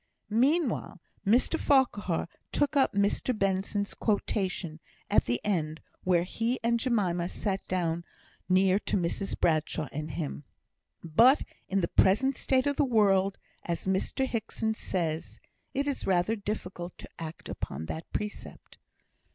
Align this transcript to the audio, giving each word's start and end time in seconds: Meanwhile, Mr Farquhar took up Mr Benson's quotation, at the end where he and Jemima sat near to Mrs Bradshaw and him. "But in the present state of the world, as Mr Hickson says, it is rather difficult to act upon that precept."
Meanwhile, 0.31 0.99
Mr 1.27 1.59
Farquhar 1.59 2.27
took 2.51 2.75
up 2.75 2.91
Mr 2.93 3.37
Benson's 3.37 3.93
quotation, 3.93 4.79
at 5.11 5.25
the 5.25 5.39
end 5.43 5.79
where 6.03 6.23
he 6.23 6.59
and 6.63 6.79
Jemima 6.79 7.29
sat 7.29 7.71
near 8.49 8.79
to 8.79 8.97
Mrs 8.97 9.39
Bradshaw 9.39 9.87
and 9.91 10.09
him. 10.09 10.43
"But 11.03 11.43
in 11.69 11.81
the 11.81 11.87
present 11.87 12.35
state 12.35 12.65
of 12.65 12.77
the 12.77 12.83
world, 12.83 13.37
as 13.63 13.85
Mr 13.85 14.25
Hickson 14.25 14.73
says, 14.73 15.39
it 15.75 15.85
is 15.85 16.07
rather 16.07 16.35
difficult 16.35 16.97
to 16.97 17.09
act 17.19 17.47
upon 17.47 17.85
that 17.85 18.11
precept." 18.11 18.79